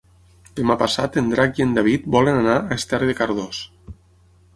[0.59, 3.61] Demà passat en Drac i en David volen anar a Esterri de Cardós.